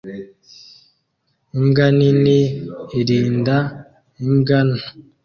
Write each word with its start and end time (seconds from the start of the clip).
Imbwa 1.57 1.85
nini 1.97 2.39
irinda 2.99 3.57
imbwa 4.25 4.57
nto 4.69 4.85